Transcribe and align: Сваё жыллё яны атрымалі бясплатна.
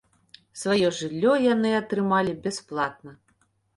Сваё 0.61 0.87
жыллё 0.99 1.33
яны 1.53 1.71
атрымалі 1.81 2.33
бясплатна. 2.47 3.11